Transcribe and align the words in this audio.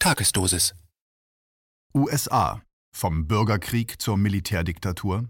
Tagesdosis. 0.00 0.76
USA. 1.92 2.62
Vom 2.96 3.26
Bürgerkrieg 3.26 4.00
zur 4.00 4.16
Militärdiktatur. 4.16 5.28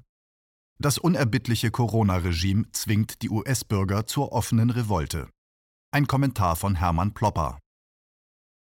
Das 0.78 0.98
unerbittliche 0.98 1.70
Corona-Regime 1.70 2.70
zwingt 2.72 3.22
die 3.22 3.30
US-Bürger 3.30 4.06
zur 4.06 4.32
offenen 4.32 4.68
Revolte. 4.68 5.30
Ein 5.90 6.06
Kommentar 6.06 6.54
von 6.54 6.74
Hermann 6.74 7.14
Plopper. 7.14 7.58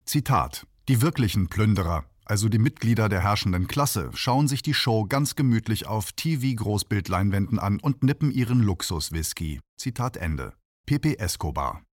Zitat: 0.05 0.67
Die 0.89 1.01
wirklichen 1.01 1.49
Plünderer, 1.49 2.05
also 2.25 2.49
die 2.49 2.59
Mitglieder 2.59 3.09
der 3.09 3.23
herrschenden 3.23 3.69
Klasse, 3.69 4.11
schauen 4.15 4.49
sich 4.49 4.63
die 4.63 4.75
Show 4.75 5.05
ganz 5.05 5.37
gemütlich 5.37 5.87
auf 5.87 6.11
TV-Großbildleinwänden 6.13 7.61
an 7.61 7.79
und 7.79 8.03
nippen 8.03 8.33
ihren 8.33 8.59
Luxus-Whisky. 8.59 9.61
Zitat 9.79 10.17
Ende. 10.17 10.55
Pepe 10.87 11.21
Escobar. 11.21 11.85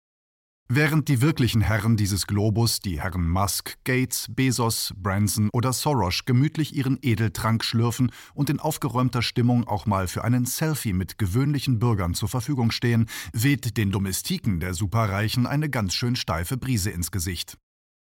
Während 0.72 1.08
die 1.08 1.20
wirklichen 1.20 1.62
Herren 1.62 1.96
dieses 1.96 2.28
Globus, 2.28 2.78
die 2.78 3.00
Herren 3.02 3.28
Musk, 3.28 3.76
Gates, 3.82 4.26
Bezos, 4.30 4.94
Branson 4.96 5.50
oder 5.52 5.72
Soros, 5.72 6.24
gemütlich 6.26 6.76
ihren 6.76 6.96
Edeltrank 7.02 7.64
schlürfen 7.64 8.12
und 8.34 8.50
in 8.50 8.60
aufgeräumter 8.60 9.20
Stimmung 9.20 9.66
auch 9.66 9.86
mal 9.86 10.06
für 10.06 10.22
einen 10.22 10.44
Selfie 10.44 10.92
mit 10.92 11.18
gewöhnlichen 11.18 11.80
Bürgern 11.80 12.14
zur 12.14 12.28
Verfügung 12.28 12.70
stehen, 12.70 13.06
weht 13.32 13.76
den 13.78 13.90
Domestiken 13.90 14.60
der 14.60 14.72
Superreichen 14.72 15.44
eine 15.44 15.68
ganz 15.68 15.92
schön 15.92 16.14
steife 16.14 16.56
Brise 16.56 16.90
ins 16.90 17.10
Gesicht. 17.10 17.58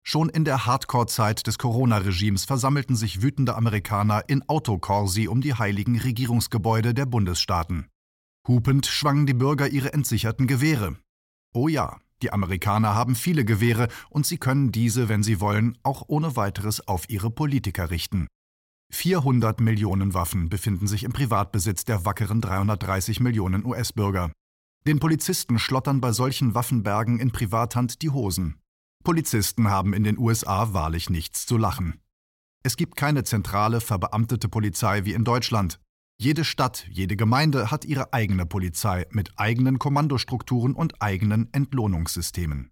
Schon 0.04 0.28
in 0.28 0.44
der 0.44 0.66
Hardcore-Zeit 0.66 1.48
des 1.48 1.60
Corona-Regimes 1.60 2.44
versammelten 2.44 2.98
sich 2.98 3.22
wütende 3.22 3.56
Amerikaner 3.56 4.28
in 4.28 4.44
Autokorsi 4.50 5.30
um 5.30 5.40
die 5.40 5.54
heiligen 5.54 5.98
Regierungsgebäude 5.98 6.94
der 6.94 7.06
Bundesstaaten. 7.06 7.88
Hupend 8.46 8.86
schwangen 8.86 9.28
die 9.28 9.34
Bürger 9.34 9.70
ihre 9.70 9.94
entsicherten 9.94 10.46
Gewehre. 10.46 10.98
Oh 11.54 11.70
ja, 11.70 11.98
die 12.22 12.32
Amerikaner 12.32 12.96
haben 12.96 13.16
viele 13.16 13.46
Gewehre 13.46 13.88
und 14.10 14.26
sie 14.26 14.38
können 14.38 14.72
diese, 14.72 15.10
wenn 15.10 15.24
sie 15.24 15.40
wollen, 15.40 15.78
auch 15.84 16.04
ohne 16.08 16.36
weiteres 16.36 16.88
auf 16.88 17.10
ihre 17.10 17.32
Politiker 17.32 17.90
richten. 17.90 18.28
400 18.92 19.62
Millionen 19.62 20.14
Waffen 20.14 20.50
befinden 20.50 20.88
sich 20.88 21.04
im 21.04 21.14
Privatbesitz 21.14 21.86
der 21.86 22.06
wackeren 22.06 22.42
330 22.42 23.20
Millionen 23.20 23.66
US-Bürger. 23.66 24.32
Den 24.88 25.00
Polizisten 25.00 25.60
schlottern 25.60 26.02
bei 26.02 26.12
solchen 26.12 26.56
Waffenbergen 26.56 27.20
in 27.20 27.32
Privathand 27.32 28.02
die 28.02 28.10
Hosen. 28.10 28.56
Polizisten 29.04 29.70
haben 29.70 29.94
in 29.94 30.04
den 30.04 30.18
USA 30.18 30.74
wahrlich 30.74 31.10
nichts 31.10 31.46
zu 31.46 31.58
lachen. 31.58 32.02
Es 32.64 32.76
gibt 32.76 32.96
keine 32.96 33.24
zentrale, 33.24 33.80
verbeamtete 33.80 34.50
Polizei 34.50 35.06
wie 35.06 35.14
in 35.14 35.24
Deutschland. 35.24 35.80
Jede 36.22 36.44
Stadt, 36.44 36.86
jede 36.90 37.16
Gemeinde 37.16 37.72
hat 37.72 37.86
ihre 37.86 38.12
eigene 38.12 38.46
Polizei 38.46 39.06
mit 39.10 39.40
eigenen 39.40 39.80
Kommandostrukturen 39.80 40.76
und 40.76 41.02
eigenen 41.02 41.48
Entlohnungssystemen. 41.54 42.72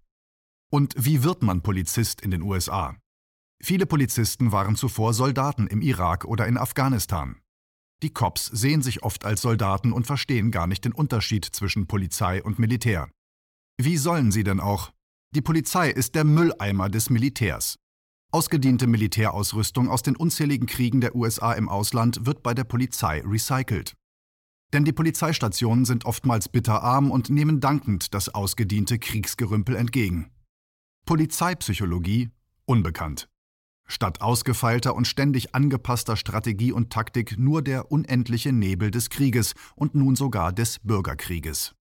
Und 0.69 0.93
wie 0.97 1.23
wird 1.23 1.43
man 1.43 1.61
Polizist 1.61 2.19
in 2.19 2.31
den 2.31 2.41
USA? 2.41 2.97
Viele 3.63 3.85
Polizisten 3.85 4.51
waren 4.51 4.75
zuvor 4.75 5.13
Soldaten 5.13 5.67
im 5.67 5.81
Irak 5.81 6.25
oder 6.25 6.45
in 6.45 6.57
Afghanistan. 6.57 7.39
Die 8.03 8.11
Cops 8.11 8.47
sehen 8.47 8.81
sich 8.81 9.03
oft 9.03 9.23
als 9.23 9.41
Soldaten 9.41 9.93
und 9.93 10.05
verstehen 10.05 10.51
gar 10.51 10.67
nicht 10.67 10.83
den 10.83 10.91
Unterschied 10.91 11.45
zwischen 11.45 11.87
Polizei 11.87 12.43
und 12.43 12.59
Militär. 12.59 13.09
Wie 13.77 13.95
sollen 13.95 14.31
sie 14.31 14.43
denn 14.43 14.59
auch? 14.59 14.91
Die 15.33 15.41
Polizei 15.41 15.89
ist 15.89 16.15
der 16.15 16.25
Mülleimer 16.25 16.89
des 16.89 17.09
Militärs. 17.09 17.77
Ausgediente 18.31 18.87
Militärausrüstung 18.87 19.89
aus 19.89 20.03
den 20.03 20.17
unzähligen 20.17 20.67
Kriegen 20.67 20.99
der 20.99 21.15
USA 21.15 21.53
im 21.53 21.69
Ausland 21.69 22.25
wird 22.25 22.43
bei 22.43 22.53
der 22.53 22.65
Polizei 22.65 23.23
recycelt. 23.25 23.95
Denn 24.73 24.83
die 24.83 24.91
Polizeistationen 24.91 25.85
sind 25.85 26.03
oftmals 26.03 26.49
bitterarm 26.49 27.09
und 27.09 27.29
nehmen 27.29 27.61
dankend 27.61 28.13
das 28.13 28.27
ausgediente 28.27 28.99
Kriegsgerümpel 28.99 29.77
entgegen. 29.77 30.29
Polizeipsychologie 31.05 32.29
unbekannt. 32.65 33.29
Statt 33.87 34.19
ausgefeilter 34.19 34.93
und 34.93 35.07
ständig 35.07 35.55
angepasster 35.55 36.17
Strategie 36.17 36.73
und 36.73 36.91
Taktik 36.91 37.37
nur 37.37 37.61
der 37.61 37.93
unendliche 37.93 38.51
Nebel 38.51 38.91
des 38.91 39.09
Krieges 39.09 39.53
und 39.77 39.95
nun 39.95 40.17
sogar 40.17 40.51
des 40.51 40.79
Bürgerkrieges. 40.79 41.75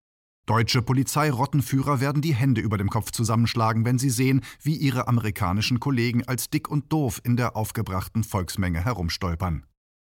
Deutsche 0.47 0.81
Polizeirottenführer 0.81 1.99
werden 1.99 2.21
die 2.21 2.33
Hände 2.33 2.61
über 2.61 2.77
dem 2.77 2.89
Kopf 2.89 3.11
zusammenschlagen, 3.11 3.83
wenn 3.83 3.99
sie 3.99 4.09
sehen, 4.09 4.41
wie 4.61 4.77
ihre 4.77 5.09
amerikanischen 5.09 5.81
Kollegen 5.81 6.23
als 6.25 6.49
dick 6.49 6.69
und 6.69 6.91
doof 6.93 7.19
in 7.25 7.35
der 7.35 7.57
aufgebrachten 7.57 8.23
Volksmenge 8.23 8.79
herumstolpern. 8.79 9.65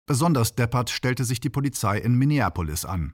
Besonders 0.05 0.53
deppert 0.53 0.89
stellte 0.89 1.23
sich 1.23 1.39
die 1.39 1.49
Polizei 1.49 1.97
in 1.97 2.15
Minneapolis 2.15 2.83
an. 2.83 3.13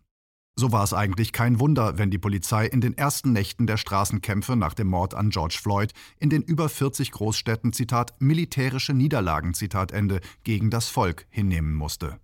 So 0.56 0.72
war 0.72 0.84
es 0.84 0.94
eigentlich 0.94 1.34
kein 1.34 1.60
Wunder, 1.60 2.00
wenn 2.00 2.10
die 2.10 2.18
Polizei 2.18 2.66
in 2.66 2.82
den 2.82 2.98
ersten 2.98 3.32
Nächten 3.32 3.68
der 3.68 3.78
Straßenkämpfe 3.78 4.56
nach 4.56 4.74
dem 4.74 4.88
Mord 4.88 5.14
an 5.14 5.30
George 5.30 5.60
Floyd 5.62 5.94
in 6.18 6.32
den 6.32 6.42
über 6.42 6.68
40 6.68 7.12
Großstädten 7.12 7.74
Zitat 7.74 8.20
militärische 8.22 8.96
Niederlagen 8.96 9.54
Zitat 9.54 9.92
Ende 9.92 10.20
gegen 10.44 10.72
das 10.72 10.90
Volk 10.90 11.28
hinnehmen 11.30 11.76
musste. 11.76 12.20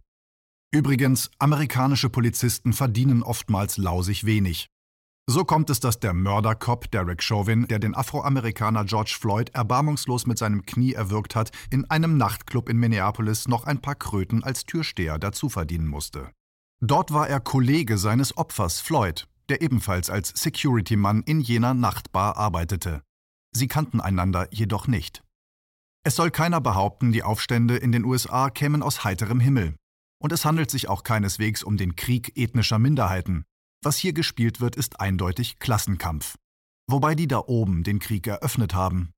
Übrigens, 0.72 1.29
amerikanische 1.38 2.09
Polizisten 2.09 2.73
verdienen 2.73 3.22
oftmals 3.22 3.78
lausig 3.78 4.25
wenig. 4.25 4.67
So 5.31 5.45
kommt 5.45 5.69
es, 5.69 5.79
dass 5.79 6.00
der 6.00 6.16
Mördercop 6.16 6.90
Derek 6.90 7.22
Chauvin, 7.22 7.67
der 7.67 7.78
den 7.78 7.94
Afroamerikaner 7.94 8.84
George 8.84 9.16
Floyd 9.19 9.50
erbarmungslos 9.53 10.25
mit 10.25 10.40
seinem 10.40 10.66
Knie 10.66 10.94
erwürgt 10.94 11.35
hat, 11.35 11.51
in 11.69 11.88
einem 11.88 12.17
Nachtclub 12.17 12.67
in 12.67 12.78
Minneapolis 12.78 13.47
noch 13.47 13.66
ein 13.66 13.79
paar 13.79 13.94
Kröten 13.94 14.44
als 14.44 14.66
Türsteher 14.66 15.19
dazu 15.19 15.47
verdienen 15.47 15.85
musste. 15.85 16.31
Dort 16.81 17.13
war 17.13 17.29
er 17.29 17.40
Kollege 17.41 18.00
seines 18.00 18.38
Opfers 18.38 18.79
Floyd, 18.79 19.28
der 19.50 19.62
ebenfalls 19.62 20.09
als 20.09 20.29
Security-Mann 20.29 21.22
in 21.22 21.41
jener 21.41 21.75
Nachtbar 21.75 22.35
arbeitete. 22.35 23.03
Sie 23.51 23.67
kannten 23.67 24.01
einander 24.01 24.47
jedoch 24.50 24.88
nicht. 24.88 25.22
Es 26.03 26.16
soll 26.16 26.31
keiner 26.31 26.59
behaupten, 26.59 27.11
die 27.11 27.22
Aufstände 27.22 27.78
in 27.78 27.91
den 27.91 28.03
USA 28.03 28.50
kämen 28.50 28.81
aus 28.81 29.03
heiterem 29.03 29.40
Himmel. 29.40 29.75
Und 30.19 30.31
es 30.31 30.44
handelt 30.44 30.72
sich 30.72 30.90
auch 30.90 31.03
keineswegs 31.03 31.61
um 31.61 31.78
den 31.78 31.96
Krieg 31.96 32.35
ethnischer 32.35 32.79
Minderheiten. 32.79 33.46
Was 33.81 33.97
hier 33.97 34.13
gespielt 34.13 34.59
wird, 34.59 34.75
ist 34.75 35.00
eindeutig 35.00 35.59
Klassenkampf. 35.59 36.35
Wobei 36.88 37.16
die 37.16 37.28
da 37.28 37.40
oben 37.40 37.84
den 37.84 38.00
Krieg 38.00 38.28
eröffnet 38.28 38.73
haben. 38.73 39.12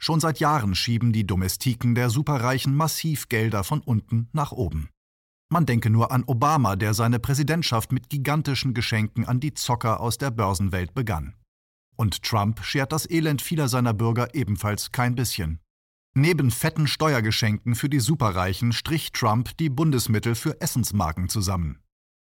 Schon 0.00 0.18
seit 0.18 0.40
Jahren 0.40 0.74
schieben 0.74 1.12
die 1.12 1.26
Domestiken 1.26 1.94
der 1.94 2.10
Superreichen 2.10 2.74
massiv 2.74 3.28
Gelder 3.28 3.62
von 3.62 3.80
unten 3.80 4.28
nach 4.32 4.50
oben. 4.50 4.88
Man 5.52 5.66
denke 5.66 5.90
nur 5.90 6.10
an 6.10 6.24
Obama, 6.26 6.76
der 6.76 6.94
seine 6.94 7.18
Präsidentschaft 7.18 7.92
mit 7.92 8.08
gigantischen 8.08 8.72
Geschenken 8.72 9.26
an 9.26 9.40
die 9.40 9.52
Zocker 9.52 10.00
aus 10.00 10.16
der 10.16 10.30
Börsenwelt 10.30 10.94
begann. 10.94 11.34
Und 11.96 12.22
Trump 12.22 12.64
schert 12.64 12.92
das 12.92 13.08
Elend 13.08 13.42
vieler 13.42 13.68
seiner 13.68 13.92
Bürger 13.92 14.34
ebenfalls 14.34 14.90
kein 14.90 15.14
bisschen. 15.14 15.60
Neben 16.14 16.50
fetten 16.50 16.86
Steuergeschenken 16.86 17.74
für 17.74 17.88
die 17.88 18.00
Superreichen 18.00 18.72
strich 18.72 19.12
Trump 19.12 19.56
die 19.58 19.68
Bundesmittel 19.68 20.34
für 20.34 20.60
Essensmarken 20.60 21.28
zusammen. 21.28 21.78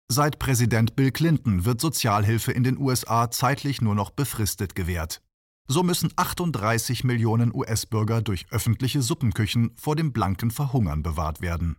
Seit 0.09 0.39
Präsident 0.39 0.97
Bill 0.97 1.11
Clinton 1.11 1.65
wird 1.65 1.81
Sozialhilfe 1.81 2.53
in 2.53 2.63
den 2.63 2.79
USA 2.79 3.31
zeitlich 3.31 3.81
nur 3.81 3.95
noch 3.95 4.11
befristet 4.11 4.75
gewährt. 4.75 5.23
So 5.67 5.83
müssen 5.83 6.13
38 6.15 7.05
Millionen 7.05 7.55
US-Bürger 7.55 8.21
durch 8.21 8.47
öffentliche 8.51 9.01
Suppenküchen 9.01 9.73
vor 9.77 9.97
dem 9.97 10.13
blanken 10.13 10.51
Verhungern 10.51 11.03
bewahrt 11.03 11.41
werden. 11.41 11.77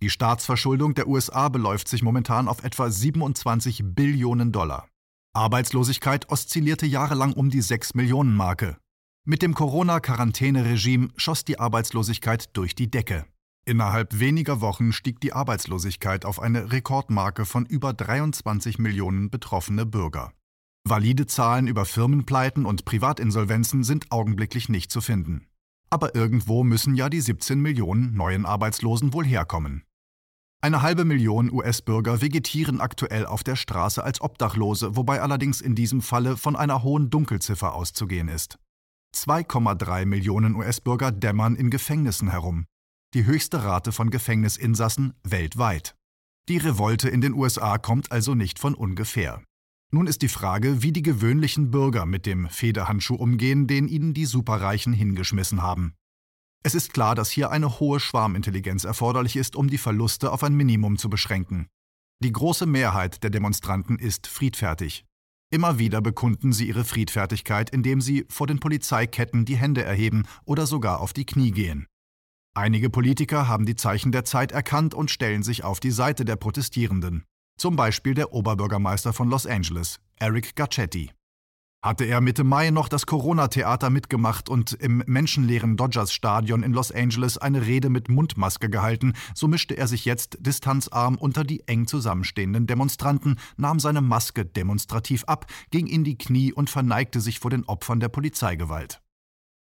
Die 0.00 0.08
Staatsverschuldung 0.08 0.94
der 0.94 1.08
USA 1.08 1.50
beläuft 1.50 1.88
sich 1.88 2.02
momentan 2.02 2.48
auf 2.48 2.64
etwa 2.64 2.90
27 2.90 3.82
Billionen 3.84 4.50
Dollar. 4.50 4.88
Arbeitslosigkeit 5.34 6.30
oszillierte 6.30 6.86
jahrelang 6.86 7.34
um 7.34 7.50
die 7.50 7.60
6 7.60 7.94
Millionen 7.94 8.34
Marke. 8.34 8.78
Mit 9.26 9.42
dem 9.42 9.54
Corona-Quarantäneregime 9.54 11.10
schoss 11.16 11.44
die 11.44 11.58
Arbeitslosigkeit 11.58 12.56
durch 12.56 12.74
die 12.74 12.90
Decke. 12.90 13.26
Innerhalb 13.68 14.18
weniger 14.18 14.62
Wochen 14.62 14.92
stieg 14.92 15.20
die 15.20 15.34
Arbeitslosigkeit 15.34 16.24
auf 16.24 16.40
eine 16.40 16.72
Rekordmarke 16.72 17.44
von 17.44 17.66
über 17.66 17.92
23 17.92 18.78
Millionen 18.78 19.28
betroffene 19.28 19.84
Bürger. 19.84 20.32
Valide 20.88 21.26
Zahlen 21.26 21.66
über 21.66 21.84
Firmenpleiten 21.84 22.64
und 22.64 22.86
Privatinsolvenzen 22.86 23.84
sind 23.84 24.10
augenblicklich 24.10 24.70
nicht 24.70 24.90
zu 24.90 25.02
finden. 25.02 25.48
Aber 25.90 26.14
irgendwo 26.14 26.64
müssen 26.64 26.94
ja 26.94 27.10
die 27.10 27.20
17 27.20 27.60
Millionen 27.60 28.14
neuen 28.14 28.46
Arbeitslosen 28.46 29.12
wohl 29.12 29.26
herkommen. 29.26 29.82
Eine 30.62 30.80
halbe 30.80 31.04
Million 31.04 31.52
US-Bürger 31.52 32.22
vegetieren 32.22 32.80
aktuell 32.80 33.26
auf 33.26 33.44
der 33.44 33.56
Straße 33.56 34.02
als 34.02 34.22
Obdachlose, 34.22 34.96
wobei 34.96 35.20
allerdings 35.20 35.60
in 35.60 35.74
diesem 35.74 36.00
Falle 36.00 36.38
von 36.38 36.56
einer 36.56 36.82
hohen 36.82 37.10
Dunkelziffer 37.10 37.74
auszugehen 37.74 38.28
ist. 38.28 38.58
2,3 39.14 40.06
Millionen 40.06 40.54
US-Bürger 40.54 41.12
dämmern 41.12 41.54
in 41.54 41.68
Gefängnissen 41.68 42.30
herum 42.30 42.64
die 43.14 43.24
höchste 43.24 43.64
Rate 43.64 43.92
von 43.92 44.10
Gefängnisinsassen 44.10 45.14
weltweit. 45.22 45.94
Die 46.48 46.58
Revolte 46.58 47.08
in 47.08 47.20
den 47.20 47.34
USA 47.34 47.78
kommt 47.78 48.12
also 48.12 48.34
nicht 48.34 48.58
von 48.58 48.74
ungefähr. 48.74 49.42
Nun 49.90 50.06
ist 50.06 50.20
die 50.20 50.28
Frage, 50.28 50.82
wie 50.82 50.92
die 50.92 51.02
gewöhnlichen 51.02 51.70
Bürger 51.70 52.04
mit 52.04 52.26
dem 52.26 52.48
Federhandschuh 52.50 53.14
umgehen, 53.14 53.66
den 53.66 53.88
ihnen 53.88 54.12
die 54.12 54.26
Superreichen 54.26 54.92
hingeschmissen 54.92 55.62
haben. 55.62 55.94
Es 56.62 56.74
ist 56.74 56.92
klar, 56.92 57.14
dass 57.14 57.30
hier 57.30 57.50
eine 57.50 57.80
hohe 57.80 57.98
Schwarmintelligenz 57.98 58.84
erforderlich 58.84 59.36
ist, 59.36 59.56
um 59.56 59.68
die 59.68 59.78
Verluste 59.78 60.30
auf 60.30 60.42
ein 60.42 60.54
Minimum 60.54 60.98
zu 60.98 61.08
beschränken. 61.08 61.68
Die 62.22 62.32
große 62.32 62.66
Mehrheit 62.66 63.22
der 63.22 63.30
Demonstranten 63.30 63.98
ist 63.98 64.26
friedfertig. 64.26 65.06
Immer 65.50 65.78
wieder 65.78 66.02
bekunden 66.02 66.52
sie 66.52 66.68
ihre 66.68 66.84
Friedfertigkeit, 66.84 67.70
indem 67.70 68.02
sie 68.02 68.26
vor 68.28 68.46
den 68.46 68.60
Polizeiketten 68.60 69.46
die 69.46 69.56
Hände 69.56 69.82
erheben 69.82 70.26
oder 70.44 70.66
sogar 70.66 71.00
auf 71.00 71.14
die 71.14 71.24
Knie 71.24 71.52
gehen. 71.52 71.86
Einige 72.58 72.90
Politiker 72.90 73.46
haben 73.46 73.66
die 73.66 73.76
Zeichen 73.76 74.10
der 74.10 74.24
Zeit 74.24 74.50
erkannt 74.50 74.92
und 74.92 75.12
stellen 75.12 75.44
sich 75.44 75.62
auf 75.62 75.78
die 75.78 75.92
Seite 75.92 76.24
der 76.24 76.34
Protestierenden. 76.34 77.22
Zum 77.56 77.76
Beispiel 77.76 78.14
der 78.14 78.32
Oberbürgermeister 78.32 79.12
von 79.12 79.30
Los 79.30 79.46
Angeles, 79.46 80.00
Eric 80.16 80.56
Garcetti. 80.56 81.12
Hatte 81.84 82.04
er 82.04 82.20
Mitte 82.20 82.42
Mai 82.42 82.70
noch 82.70 82.88
das 82.88 83.06
Corona-Theater 83.06 83.90
mitgemacht 83.90 84.48
und 84.48 84.72
im 84.72 85.04
menschenleeren 85.06 85.76
Dodgers-Stadion 85.76 86.64
in 86.64 86.72
Los 86.72 86.90
Angeles 86.90 87.38
eine 87.38 87.64
Rede 87.64 87.90
mit 87.90 88.08
Mundmaske 88.08 88.68
gehalten, 88.68 89.12
so 89.36 89.46
mischte 89.46 89.76
er 89.76 89.86
sich 89.86 90.04
jetzt 90.04 90.38
distanzarm 90.40 91.14
unter 91.14 91.44
die 91.44 91.62
eng 91.68 91.86
zusammenstehenden 91.86 92.66
Demonstranten, 92.66 93.38
nahm 93.56 93.78
seine 93.78 94.00
Maske 94.00 94.44
demonstrativ 94.44 95.22
ab, 95.28 95.46
ging 95.70 95.86
in 95.86 96.02
die 96.02 96.18
Knie 96.18 96.52
und 96.52 96.70
verneigte 96.70 97.20
sich 97.20 97.38
vor 97.38 97.52
den 97.52 97.64
Opfern 97.66 98.00
der 98.00 98.08
Polizeigewalt. 98.08 99.00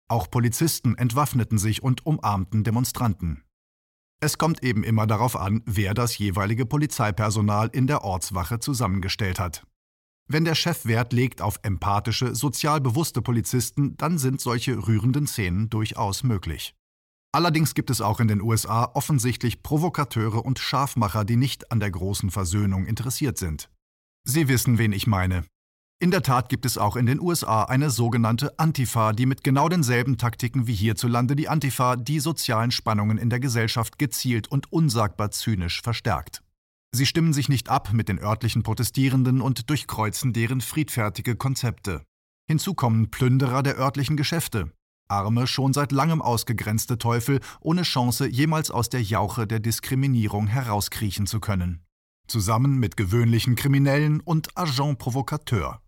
Auch 0.09 0.31
Polizisten 0.31 0.97
entwaffneten 0.97 1.59
sich 1.59 1.83
und 1.83 2.05
umarmten 2.07 2.65
Demonstranten. 2.65 3.43
Es 4.21 4.39
kommt 4.39 4.63
eben 4.63 4.85
immer 4.85 5.07
darauf 5.07 5.37
an, 5.37 5.63
wer 5.67 5.95
das 5.95 6.17
jeweilige 6.17 6.65
Polizeipersonal 6.65 7.71
in 7.73 7.87
der 7.87 8.05
Ortswache 8.05 8.61
zusammengestellt 8.61 9.41
hat. 9.41 9.67
Wenn 10.29 10.45
der 10.45 10.55
Chef 10.55 10.87
Wert 10.87 11.13
legt 11.13 11.43
auf 11.43 11.59
empathische, 11.63 12.35
sozial 12.35 12.81
bewusste 12.81 13.21
Polizisten, 13.21 13.97
dann 13.97 14.19
sind 14.19 14.41
solche 14.41 14.87
rührenden 14.87 15.27
Szenen 15.27 15.69
durchaus 15.71 16.23
möglich. 16.23 16.75
Allerdings 17.35 17.75
gibt 17.75 17.91
es 17.91 18.01
auch 18.01 18.21
in 18.21 18.29
den 18.29 18.43
USA 18.43 18.85
offensichtlich 18.95 19.63
Provokateure 19.63 20.45
und 20.45 20.59
Scharfmacher, 20.59 21.25
die 21.25 21.37
nicht 21.37 21.73
an 21.73 21.81
der 21.81 21.91
großen 21.91 22.31
Versöhnung 22.31 22.87
interessiert 22.87 23.39
sind. 23.39 23.71
Sie 24.25 24.49
wissen, 24.49 24.79
wen 24.79 24.93
ich 24.93 25.07
meine. 25.07 25.45
In 26.03 26.11
der 26.11 26.23
Tat 26.23 26.49
gibt 26.49 26.67
es 26.67 26.79
auch 26.79 26.97
in 26.97 27.07
den 27.07 27.21
USA 27.21 27.63
eine 27.63 27.89
sogenannte 27.89 28.59
Antifa, 28.59 29.13
die 29.13 29.25
mit 29.25 29.45
genau 29.45 29.69
denselben 29.69 30.19
Taktiken 30.19 30.67
wie 30.67 30.75
hierzulande 30.75 31.37
die 31.37 31.49
Antifa 31.49 31.95
die 31.95 32.19
sozialen 32.19 32.73
Spannungen 32.73 33.19
in 33.19 33.31
der 33.31 33.39
Gesellschaft 33.39 34.01
gezielt 34.01 34.49
und 34.49 34.73
unsagbar 34.73 35.31
zynisch 35.31 35.81
verstärkt. 35.81 36.43
Sie 36.91 37.07
stimmen 37.07 37.33
sich 37.33 37.49
nicht 37.49 37.69
ab 37.69 37.93
mit 37.93 38.09
den 38.09 38.19
örtlichen 38.19 38.65
Protestierenden 38.65 39.41
und 39.41 39.71
durchkreuzen 39.71 40.33
deren 40.33 40.61
friedfertige 40.61 41.37
Konzepte. 41.37 42.03
Hinzu 42.49 42.75
kommen 42.75 43.13
Plünderer 43.13 43.63
der 43.63 43.79
örtlichen 43.79 44.17
Geschäfte, 44.17 44.73
arme, 45.07 45.47
schon 45.47 45.73
seit 45.73 45.93
langem 45.93 46.21
ausgegrenzte 46.21 46.99
Teufel, 46.99 47.39
ohne 47.61 47.83
Chance, 47.83 48.27
jemals 48.27 48.73
aus 48.73 48.89
der 48.89 49.03
Jauche 49.03 49.47
der 49.47 49.61
Diskriminierung 49.61 50.49
herauskriechen 50.49 51.29
zu 51.29 51.39
können. 51.39 51.85
Zusammen 52.27 52.81
mit 52.81 52.97
gewöhnlichen 52.97 53.55
Kriminellen 53.55 54.19
und 54.19 54.59
Agent 54.59 54.99
Provocateur. 54.99 55.82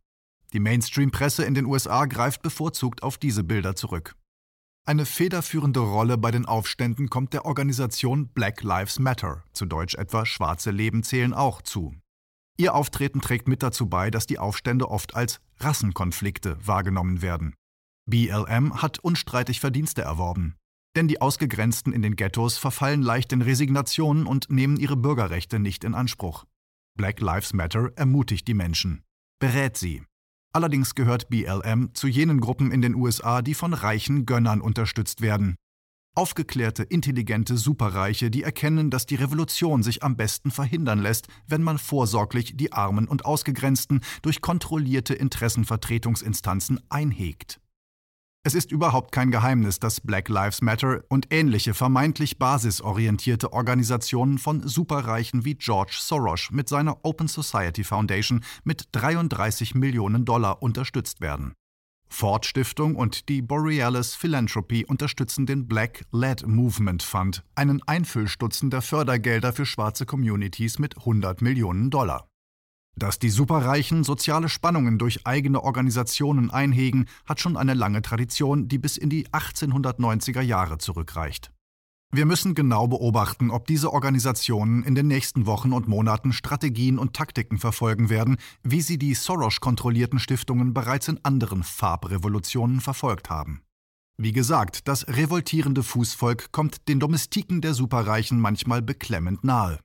Die 0.55 0.61
Mainstream-Presse 0.61 1.45
in 1.45 1.55
den 1.55 1.67
USA 1.67 2.07
greift 2.07 2.41
bevorzugt 2.43 3.03
auf 3.03 3.19
diese 3.19 3.43
Bilder 3.43 3.75
zurück. 3.75 4.15
Eine 4.87 5.05
federführende 5.05 5.81
Rolle 5.81 6.17
bei 6.17 6.31
den 6.31 6.47
Aufständen 6.47 7.11
kommt 7.11 7.33
der 7.33 7.45
Organisation 7.45 8.29
Black 8.29 8.63
Lives 8.63 9.01
Matter, 9.01 9.43
zu 9.53 9.67
Deutsch 9.67 9.97
etwa 9.97 10.25
Schwarze 10.25 10.71
Leben 10.71 11.03
zählen 11.03 11.35
auch 11.35 11.61
zu. 11.61 11.97
Ihr 12.57 12.75
Auftreten 12.75 13.21
trägt 13.21 13.49
mit 13.49 13.65
dazu 13.65 13.89
bei, 13.89 14.13
dass 14.13 14.27
die 14.27 14.39
Aufstände 14.39 14.89
oft 14.89 15.17
als 15.17 15.41
Rassenkonflikte 15.59 16.57
wahrgenommen 16.65 17.21
werden. 17.21 17.55
BLM 18.07 18.81
hat 18.81 19.01
unstreitig 19.01 19.59
Verdienste 19.59 20.03
erworben. 20.03 20.55
Denn 20.95 21.09
die 21.09 21.21
Ausgegrenzten 21.21 21.93
in 21.93 22.03
den 22.03 22.15
Ghettos 22.15 22.59
verfallen 22.59 23.03
leicht 23.03 23.33
in 23.33 23.43
Resignationen 23.43 24.27
und 24.27 24.51
nehmen 24.51 24.77
ihre 24.77 24.97
Bürgerrechte 24.97 25.59
nicht 25.59 25.83
in 25.83 25.95
Anspruch. 25.95 26.45
Black 26.97 27.19
Lives 27.19 27.55
Matter 27.55 27.91
ermutigt 27.97 28.47
die 28.47 28.55
Menschen, 28.55 29.03
berät 29.41 29.77
sie, 29.77 30.05
Allerdings 30.55 30.95
gehört 30.95 31.29
BLM 31.31 31.91
zu 31.95 32.07
jenen 32.07 32.41
Gruppen 32.41 32.71
in 32.71 32.81
den 32.81 32.95
USA, 32.95 33.43
die 33.43 33.55
von 33.55 33.75
reichen 33.75 34.25
Gönnern 34.25 34.61
unterstützt 34.61 35.21
werden. 35.21 35.57
Aufgeklärte, 36.15 36.85
intelligente 36.85 37.57
Superreiche, 37.57 38.31
die 38.31 38.45
erkennen, 38.45 38.89
dass 38.89 39.05
die 39.05 39.17
Revolution 39.17 39.83
sich 39.83 40.05
am 40.05 40.17
besten 40.17 40.53
verhindern 40.53 41.01
lässt, 41.01 41.27
wenn 41.49 41.65
man 41.65 41.77
vorsorglich 41.77 42.57
die 42.57 42.73
Armen 42.73 43.09
und 43.09 43.25
Ausgegrenzten 43.25 44.01
durch 44.23 44.41
kontrollierte 44.41 45.15
Interessenvertretungsinstanzen 45.15 46.81
einhegt. 46.89 47.59
Es 48.47 48.55
ist 48.55 48.71
überhaupt 48.73 49.11
kein 49.11 49.31
Geheimnis, 49.31 49.81
dass 49.81 50.03
Black 50.03 50.29
Lives 50.29 50.61
Matter 50.61 51.03
und 51.09 51.29
ähnliche 51.31 51.73
vermeintlich 51.73 52.39
basisorientierte 52.39 53.55
Organisationen 53.55 54.37
von 54.37 54.69
Superreichen 54.69 55.47
wie 55.47 55.55
George 55.55 55.97
Soros 55.99 56.51
mit 56.51 56.69
seiner 56.69 57.03
Open 57.07 57.27
Society 57.27 57.85
Foundation 57.85 58.45
mit 58.63 58.89
33 58.93 59.75
Millionen 59.75 60.27
Dollar 60.27 60.63
unterstützt 60.63 61.23
werden. 61.23 61.55
Ford 62.11 62.45
Stiftung 62.45 62.97
und 62.97 63.31
die 63.31 63.41
Borealis 63.41 64.15
Philanthropy 64.15 64.85
unterstützen 64.85 65.47
den 65.47 65.67
Black 65.67 66.05
Led 66.13 66.47
Movement 66.47 67.03
Fund, 67.03 67.43
einen 67.55 67.83
Einfüllstutzen 67.87 68.69
der 68.69 68.83
Fördergelder 68.83 69.55
für 69.55 69.65
schwarze 69.65 70.05
Communities 70.05 70.79
mit 70.79 70.99
100 70.99 71.41
Millionen 71.41 71.89
Dollar. 71.89 72.29
Dass 72.97 73.19
die 73.19 73.31
Superreichen 73.31 74.05
soziale 74.05 74.49
Spannungen 74.49 74.99
durch 74.99 75.27
eigene 75.27 75.63
Organisationen 75.63 76.51
einhegen, 76.51 77.07
hat 77.27 77.41
schon 77.41 77.57
eine 77.57 77.75
lange 77.75 78.03
Tradition, 78.03 78.69
die 78.69 78.79
bis 78.79 78.97
in 78.97 79.11
die 79.11 79.27
1890er 79.29 80.43
Jahre 80.43 80.79
zurückreicht. 80.79 81.51
Wir 82.13 82.27
müssen 82.27 82.55
genau 82.55 82.87
beobachten, 82.87 83.51
ob 83.51 83.67
diese 83.67 83.93
Organisationen 83.93 84.85
in 84.85 84.95
den 84.95 85.09
nächsten 85.09 85.47
Wochen 85.47 85.73
und 85.73 85.89
Monaten 85.89 86.33
Strategien 86.33 86.97
und 86.97 87.15
Taktiken 87.15 87.59
verfolgen 87.59 88.09
werden, 88.09 88.37
wie 88.63 88.83
sie 88.83 88.99
die 88.99 89.15
Soros-kontrollierten 89.15 90.21
Stiftungen 90.21 90.73
bereits 90.73 91.09
in 91.09 91.19
anderen 91.25 91.65
Farbrevolutionen 91.65 92.81
verfolgt 92.81 93.31
haben. 93.31 93.63
Wie 94.17 94.31
gesagt, 94.31 94.87
das 94.87 95.09
revoltierende 95.09 95.83
Fußvolk 95.83 96.53
kommt 96.53 96.87
den 96.87 97.01
Domestiken 97.01 97.61
der 97.61 97.75
Superreichen 97.75 98.39
manchmal 98.39 98.81
beklemmend 98.81 99.43
nahe. 99.43 99.81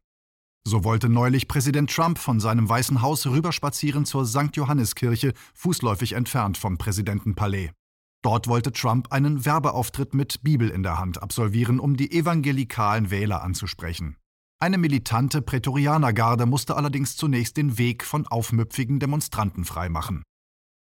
So 0.68 0.84
wollte 0.84 1.10
neulich 1.10 1.48
Präsident 1.48 1.90
Trump 1.90 2.20
von 2.20 2.40
seinem 2.40 2.70
Weißen 2.70 3.02
Haus 3.02 3.26
rüberspazieren 3.26 4.06
zur 4.06 4.26
St. 4.26 4.56
Johanneskirche, 4.56 5.34
fußläufig 5.54 6.14
entfernt 6.14 6.58
vom 6.58 6.78
Präsidentenpalais. 6.78 7.72
Dort 8.22 8.48
wollte 8.48 8.74
Trump 8.74 9.12
einen 9.12 9.46
Werbeauftritt 9.46 10.14
mit 10.14 10.44
Bibel 10.44 10.70
in 10.70 10.84
der 10.84 11.00
Hand 11.00 11.24
absolvieren, 11.24 11.80
um 11.80 11.96
die 11.96 12.12
evangelikalen 12.12 13.12
Wähler 13.12 13.42
anzusprechen. 13.42 14.18
Eine 14.62 14.78
militante 14.78 15.42
Prätorianergarde 15.42 16.46
musste 16.46 16.76
allerdings 16.76 17.16
zunächst 17.16 17.56
den 17.56 17.78
Weg 17.78 18.04
von 18.04 18.28
aufmüpfigen 18.28 19.00
Demonstranten 19.00 19.64
freimachen. 19.64 20.24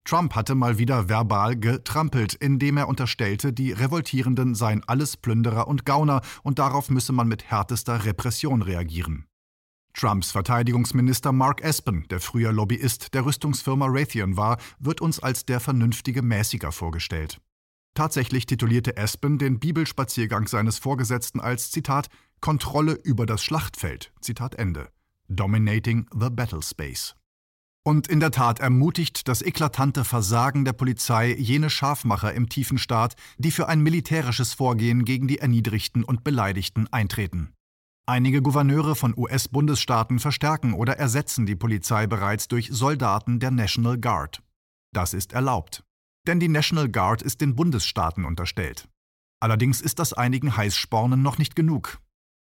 Trump 0.03 0.35
hatte 0.35 0.53
mal 0.53 0.77
wieder 0.77 1.07
verbal 1.07 1.55
getrampelt, 1.55 2.33
indem 2.33 2.75
er 2.75 2.89
unterstellte, 2.89 3.53
die 3.53 3.71
Revoltierenden 3.71 4.53
seien 4.53 4.83
alles 4.85 5.15
Plünderer 5.15 5.67
und 5.67 5.85
Gauner 5.85 6.21
und 6.43 6.59
darauf 6.59 6.89
müsse 6.89 7.13
man 7.13 7.29
mit 7.29 7.49
härtester 7.49 8.03
Repression 8.03 8.61
reagieren. 8.61 9.28
Trumps 9.93 10.31
Verteidigungsminister 10.31 11.31
Mark 11.31 11.61
Espen, 11.61 12.07
der 12.09 12.19
früher 12.19 12.51
Lobbyist 12.51 13.13
der 13.13 13.25
Rüstungsfirma 13.25 13.87
Raytheon 13.89 14.37
war, 14.37 14.57
wird 14.79 15.01
uns 15.01 15.19
als 15.19 15.45
der 15.45 15.59
vernünftige 15.59 16.21
Mäßiger 16.21 16.71
vorgestellt. 16.71 17.41
Tatsächlich 17.93 18.45
titulierte 18.45 18.95
Espen 18.95 19.37
den 19.39 19.59
Bibelspaziergang 19.59 20.47
seines 20.47 20.77
Vorgesetzten 20.77 21.39
als 21.39 21.71
Zitat 21.71 22.07
Kontrolle 22.39 22.93
über 22.93 23.25
das 23.25 23.43
Schlachtfeld. 23.43 24.13
Zitat 24.21 24.55
Ende. 24.55 24.89
Dominating 25.27 26.07
the 26.13 26.29
Battle 26.29 26.61
Space. 26.63 27.15
Und 27.83 28.07
in 28.07 28.19
der 28.19 28.31
Tat 28.31 28.59
ermutigt 28.59 29.27
das 29.27 29.41
eklatante 29.41 30.03
Versagen 30.03 30.63
der 30.63 30.73
Polizei 30.73 31.33
jene 31.33 31.69
Scharfmacher 31.69 32.33
im 32.33 32.47
tiefen 32.47 32.77
Staat, 32.77 33.15
die 33.37 33.51
für 33.51 33.67
ein 33.67 33.81
militärisches 33.81 34.53
Vorgehen 34.53 35.05
gegen 35.05 35.27
die 35.27 35.39
Erniedrigten 35.39 36.03
und 36.03 36.23
Beleidigten 36.23 36.87
eintreten. 36.91 37.53
Einige 38.09 38.41
Gouverneure 38.41 38.95
von 38.95 39.13
US-Bundesstaaten 39.15 40.17
verstärken 40.17 40.73
oder 40.73 40.97
ersetzen 40.97 41.45
die 41.45 41.55
Polizei 41.55 42.07
bereits 42.07 42.47
durch 42.47 42.69
Soldaten 42.71 43.39
der 43.39 43.51
National 43.51 43.99
Guard. 43.99 44.41
Das 44.91 45.13
ist 45.13 45.33
erlaubt. 45.33 45.83
Denn 46.25 46.39
die 46.39 46.47
National 46.47 46.89
Guard 46.89 47.21
ist 47.21 47.39
den 47.39 47.55
Bundesstaaten 47.55 48.25
unterstellt. 48.25 48.89
Allerdings 49.39 49.79
ist 49.79 49.99
das 49.99 50.13
einigen 50.13 50.57
Heißspornen 50.57 51.21
noch 51.21 51.37
nicht 51.37 51.55
genug. 51.55 51.99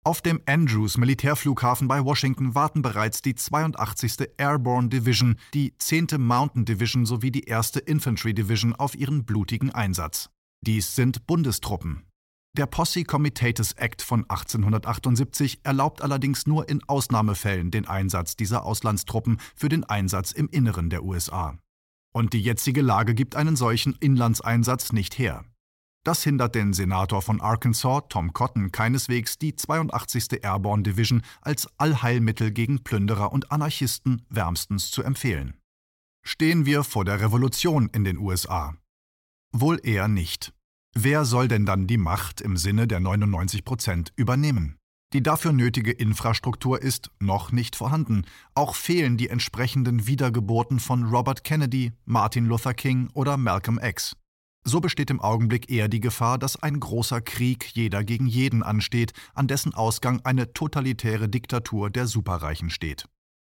Auf 0.05 0.21
dem 0.21 0.41
Andrews 0.45 0.97
Militärflughafen 0.97 1.89
bei 1.89 2.05
Washington 2.05 2.55
warten 2.55 2.81
bereits 2.81 3.21
die 3.21 3.35
82. 3.35 4.29
Airborne 4.37 4.87
Division, 4.87 5.35
die 5.53 5.77
10. 5.77 6.07
Mountain 6.19 6.63
Division 6.63 7.05
sowie 7.05 7.31
die 7.31 7.53
1. 7.53 7.75
Infantry 7.85 8.33
Division 8.33 8.75
auf 8.75 8.95
ihren 8.95 9.25
blutigen 9.25 9.71
Einsatz. 9.71 10.29
Dies 10.61 10.95
sind 10.95 11.27
Bundestruppen. 11.27 12.08
Der 12.58 12.65
Posse 12.65 13.03
Comitatus 13.03 13.74
Act 13.74 14.01
von 14.01 14.22
1878 14.27 15.60
erlaubt 15.63 16.01
allerdings 16.01 16.48
nur 16.48 16.68
in 16.68 16.84
Ausnahmefällen 16.84 17.70
den 17.70 17.88
Einsatz 17.88 18.36
dieser 18.36 18.65
Auslandstruppen 18.65 19.39
für 19.56 19.70
den 19.70 19.84
Einsatz 19.84 20.32
im 20.32 20.50
Inneren 20.50 20.89
der 20.89 21.03
USA. 21.03 21.58
Und 22.12 22.34
die 22.34 22.41
jetzige 22.41 22.82
Lage 22.82 23.13
gibt 23.13 23.36
einen 23.36 23.56
solchen 23.56 23.96
Inlandseinsatz 24.00 24.91
nicht 24.94 25.20
her. 25.20 25.46
Das 26.03 26.24
hindert 26.24 26.56
den 26.56 26.74
Senator 26.74 27.22
von 27.22 27.39
Arkansas, 27.39 28.03
Tom 28.10 28.34
Cotton, 28.34 28.72
keineswegs, 28.72 29.38
die 29.38 29.56
82. 29.56 30.44
Airborne 30.44 30.84
Division 30.84 31.22
als 31.41 31.68
Allheilmittel 31.77 32.51
gegen 32.51 32.84
Plünderer 32.84 33.32
und 33.32 33.51
Anarchisten 33.51 34.25
wärmstens 34.29 34.89
zu 34.89 35.03
empfehlen. 35.03 35.58
Stehen 36.25 36.65
wir 36.65 36.84
vor 36.84 37.06
der 37.06 37.22
Revolution 37.22 37.89
in 37.94 38.03
den 38.03 38.18
USA? 38.18 38.75
Wohl 39.51 39.79
eher 39.84 40.08
nicht. 40.08 40.53
Wer 40.96 41.24
soll 41.25 41.48
denn 41.48 41.65
dann 41.65 41.88
die 41.88 41.98
Macht 41.98 42.41
im 42.41 42.58
Sinne 42.58 42.88
der 42.88 43.00
99 43.00 43.63
Prozent 43.63 44.12
übernehmen? 44.15 44.75
Die 45.13 45.24
dafür 45.24 45.53
nötige 45.53 45.91
Infrastruktur 45.91 46.81
ist 46.81 47.10
noch 47.19 47.51
nicht 47.51 47.75
vorhanden. 47.75 48.25
Auch 48.53 48.75
fehlen 48.75 49.17
die 49.17 49.29
entsprechenden 49.29 50.05
Wiedergeburten 50.05 50.79
von 50.79 51.03
Robert 51.05 51.43
Kennedy, 51.43 51.93
Martin 52.05 52.46
Luther 52.46 52.75
King 52.75 53.10
oder 53.13 53.38
Malcolm 53.38 53.79
X. 53.81 54.15
So 54.65 54.81
besteht 54.81 55.10
im 55.10 55.19
Augenblick 55.19 55.72
eher 55.72 55.88
die 55.88 56.00
Gefahr, 56.01 56.38
dass 56.38 56.62
ein 56.62 56.79
großer 56.79 57.22
Krieg 57.22 57.72
jeder 57.74 58.03
gegen 58.03 58.27
jeden 58.27 58.62
ansteht, 58.62 59.13
an 59.34 59.48
dessen 59.48 59.74
Ausgang 59.74 60.22
eine 60.25 60.53
totalitäre 60.53 61.27
Diktatur 61.27 61.89
der 61.89 62.05
Superreichen 62.05 62.69
steht. 62.69 63.05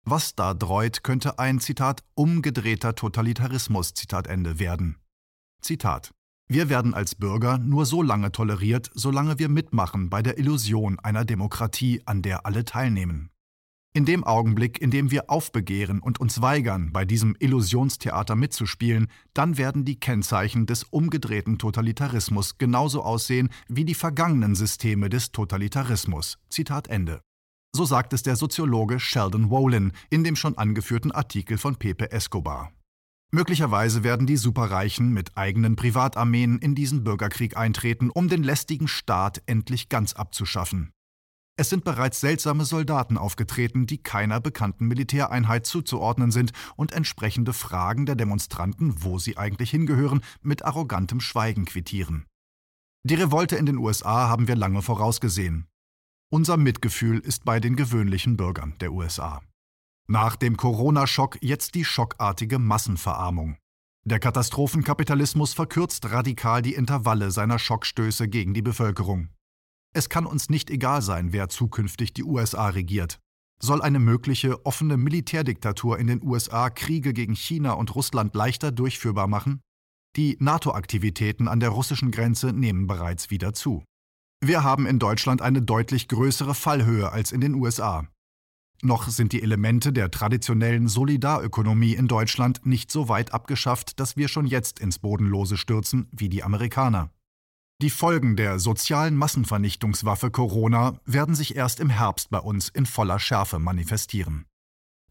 Was 0.05 0.35
da 0.35 0.53
dreut, 0.53 1.03
könnte 1.03 1.39
ein 1.39 1.59
Zitat 1.59 2.03
umgedrehter 2.15 2.95
Totalitarismus 2.95 3.93
Zitat 3.95 4.27
Ende 4.27 4.59
werden. 4.59 4.97
Zitat 5.61 6.11
wir 6.51 6.67
werden 6.67 6.95
als 6.95 7.13
Bürger 7.13 7.59
nur 7.59 7.85
so 7.85 8.01
lange 8.01 8.31
toleriert, 8.31 8.89
solange 8.95 9.37
wir 9.37 9.49
mitmachen 9.49 10.09
bei 10.09 10.23
der 10.23 10.39
Illusion 10.39 10.97
einer 10.99 11.23
Demokratie, 11.23 12.01
an 12.05 12.23
der 12.23 12.47
alle 12.47 12.65
teilnehmen. 12.65 13.29
In 13.93 14.05
dem 14.05 14.23
Augenblick, 14.23 14.81
in 14.81 14.89
dem 14.89 15.11
wir 15.11 15.29
aufbegehren 15.29 15.99
und 15.99 16.19
uns 16.19 16.41
weigern, 16.41 16.91
bei 16.91 17.05
diesem 17.05 17.35
Illusionstheater 17.37 18.35
mitzuspielen, 18.35 19.07
dann 19.35 19.59
werden 19.59 19.85
die 19.85 19.99
Kennzeichen 19.99 20.65
des 20.65 20.85
umgedrehten 20.85 21.59
Totalitarismus 21.59 22.57
genauso 22.57 23.03
aussehen 23.03 23.49
wie 23.67 23.85
die 23.85 23.93
vergangenen 23.93 24.55
Systeme 24.55 25.09
des 25.09 25.31
Totalitarismus. 25.31 26.39
Zitat 26.49 26.87
Ende. 26.87 27.21
So 27.75 27.85
sagt 27.85 28.13
es 28.13 28.23
der 28.23 28.35
Soziologe 28.35 28.99
Sheldon 28.99 29.51
Wolin 29.51 29.91
in 30.09 30.23
dem 30.23 30.35
schon 30.35 30.57
angeführten 30.57 31.11
Artikel 31.11 31.59
von 31.59 31.75
Pepe 31.75 32.11
Escobar. 32.11 32.71
Möglicherweise 33.31 34.03
werden 34.03 34.25
die 34.25 34.37
Superreichen 34.37 35.13
mit 35.13 35.37
eigenen 35.37 35.75
Privatarmeen 35.75 36.57
in 36.57 36.73
diesen 36.73 37.03
Bürgerkrieg 37.03 37.55
eintreten, 37.55 38.09
um 38.09 38.27
den 38.27 38.43
lästigen 38.43 38.87
Staat 38.87 39.43
endlich 39.45 39.87
ganz 39.87 40.13
abzuschaffen. 40.13 40.91
Es 41.55 41.69
sind 41.69 41.83
bereits 41.83 42.21
seltsame 42.21 42.65
Soldaten 42.65 43.17
aufgetreten, 43.17 43.85
die 43.85 44.01
keiner 44.01 44.39
bekannten 44.39 44.87
Militäreinheit 44.87 45.67
zuzuordnen 45.67 46.31
sind 46.31 46.53
und 46.75 46.93
entsprechende 46.93 47.53
Fragen 47.53 48.05
der 48.05 48.15
Demonstranten, 48.15 49.03
wo 49.03 49.19
sie 49.19 49.37
eigentlich 49.37 49.69
hingehören, 49.69 50.21
mit 50.41 50.63
arrogantem 50.63 51.19
Schweigen 51.19 51.65
quittieren. 51.65 52.25
Die 53.03 53.15
Revolte 53.15 53.57
in 53.57 53.65
den 53.65 53.77
USA 53.77 54.29
haben 54.29 54.47
wir 54.47 54.55
lange 54.55 54.81
vorausgesehen. 54.81 55.67
Unser 56.31 56.57
Mitgefühl 56.57 57.19
ist 57.19 57.43
bei 57.43 57.59
den 57.59 57.75
gewöhnlichen 57.75 58.37
Bürgern 58.37 58.75
der 58.79 58.93
USA. 58.93 59.41
Nach 60.11 60.35
dem 60.35 60.57
Corona-Schock 60.57 61.37
jetzt 61.41 61.75
die 61.75 61.85
schockartige 61.85 62.57
Massenverarmung. 62.57 63.57
Der 64.03 64.19
Katastrophenkapitalismus 64.19 65.53
verkürzt 65.53 66.09
radikal 66.09 66.63
die 66.63 66.73
Intervalle 66.73 67.29
seiner 67.29 67.59
Schockstöße 67.59 68.27
gegen 68.27 68.55
die 68.55 68.63
Bevölkerung. 68.63 69.29
Es 69.93 70.09
kann 70.09 70.25
uns 70.25 70.49
nicht 70.49 70.71
egal 70.71 71.03
sein, 71.03 71.31
wer 71.31 71.47
zukünftig 71.47 72.11
die 72.13 72.23
USA 72.23 72.69
regiert. 72.69 73.19
Soll 73.61 73.83
eine 73.83 73.99
mögliche 73.99 74.65
offene 74.65 74.97
Militärdiktatur 74.97 75.99
in 75.99 76.07
den 76.07 76.23
USA 76.23 76.71
Kriege 76.71 77.13
gegen 77.13 77.35
China 77.35 77.73
und 77.73 77.93
Russland 77.93 78.33
leichter 78.33 78.71
durchführbar 78.71 79.27
machen? 79.27 79.61
Die 80.15 80.37
NATO-Aktivitäten 80.39 81.47
an 81.47 81.59
der 81.59 81.69
russischen 81.69 82.09
Grenze 82.09 82.51
nehmen 82.51 82.87
bereits 82.87 83.29
wieder 83.29 83.53
zu. 83.53 83.83
Wir 84.43 84.63
haben 84.63 84.87
in 84.87 84.97
Deutschland 84.97 85.43
eine 85.43 85.61
deutlich 85.61 86.07
größere 86.07 86.55
Fallhöhe 86.55 87.11
als 87.11 87.31
in 87.31 87.41
den 87.41 87.53
USA. 87.53 88.07
Noch 88.81 89.09
sind 89.09 89.33
die 89.33 89.41
Elemente 89.41 89.91
der 89.91 90.09
traditionellen 90.09 90.87
Solidarökonomie 90.87 91.93
in 91.93 92.07
Deutschland 92.07 92.65
nicht 92.65 92.91
so 92.91 93.09
weit 93.09 93.33
abgeschafft, 93.33 93.99
dass 93.99 94.15
wir 94.15 94.29
schon 94.29 94.45
jetzt 94.45 94.79
ins 94.79 94.99
Bodenlose 94.99 95.57
stürzen 95.57 96.07
wie 96.11 96.29
die 96.29 96.43
Amerikaner. 96.43 97.11
Die 97.81 97.89
Folgen 97.89 98.35
der 98.35 98.59
sozialen 98.59 99.15
Massenvernichtungswaffe 99.15 100.31
Corona 100.31 100.99
werden 101.05 101.35
sich 101.35 101.55
erst 101.55 101.79
im 101.79 101.89
Herbst 101.89 102.29
bei 102.29 102.39
uns 102.39 102.69
in 102.69 102.85
voller 102.85 103.19
Schärfe 103.19 103.59
manifestieren. 103.59 104.45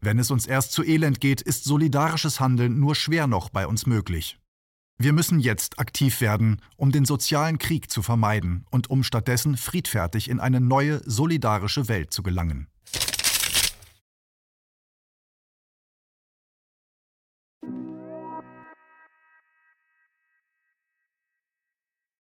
Wenn 0.01 0.17
es 0.17 0.31
uns 0.31 0.47
erst 0.47 0.71
zu 0.71 0.83
Elend 0.83 1.19
geht, 1.19 1.41
ist 1.41 1.63
solidarisches 1.63 2.39
Handeln 2.39 2.79
nur 2.79 2.95
schwer 2.95 3.27
noch 3.27 3.49
bei 3.49 3.67
uns 3.67 3.85
möglich. 3.85 4.39
Wir 4.97 5.13
müssen 5.13 5.39
jetzt 5.39 5.79
aktiv 5.79 6.21
werden, 6.21 6.61
um 6.75 6.91
den 6.91 7.05
sozialen 7.05 7.57
Krieg 7.57 7.89
zu 7.89 8.01
vermeiden 8.01 8.65
und 8.69 8.89
um 8.89 9.03
stattdessen 9.03 9.57
friedfertig 9.57 10.29
in 10.29 10.39
eine 10.39 10.59
neue, 10.59 11.01
solidarische 11.05 11.87
Welt 11.87 12.11
zu 12.11 12.21
gelangen. 12.21 12.67